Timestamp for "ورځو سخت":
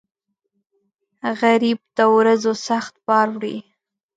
2.15-2.93